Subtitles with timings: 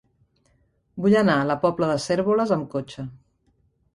[1.05, 3.05] Vull anar a la Pobla de Cérvoles amb cotxe.